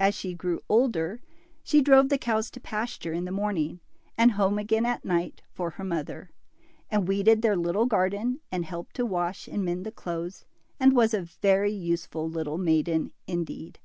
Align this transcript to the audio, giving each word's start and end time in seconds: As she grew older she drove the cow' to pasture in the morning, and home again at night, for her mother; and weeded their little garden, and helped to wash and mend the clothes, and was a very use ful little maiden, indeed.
As 0.00 0.16
she 0.16 0.34
grew 0.34 0.58
older 0.68 1.20
she 1.62 1.80
drove 1.80 2.08
the 2.08 2.18
cow' 2.18 2.40
to 2.40 2.58
pasture 2.60 3.12
in 3.12 3.24
the 3.24 3.30
morning, 3.30 3.78
and 4.18 4.32
home 4.32 4.58
again 4.58 4.84
at 4.84 5.04
night, 5.04 5.42
for 5.52 5.70
her 5.70 5.84
mother; 5.84 6.32
and 6.90 7.06
weeded 7.06 7.40
their 7.40 7.54
little 7.54 7.86
garden, 7.86 8.40
and 8.50 8.64
helped 8.64 8.96
to 8.96 9.06
wash 9.06 9.46
and 9.46 9.64
mend 9.64 9.86
the 9.86 9.92
clothes, 9.92 10.44
and 10.80 10.92
was 10.96 11.14
a 11.14 11.22
very 11.22 11.70
use 11.70 12.04
ful 12.04 12.28
little 12.28 12.58
maiden, 12.58 13.12
indeed. 13.28 13.78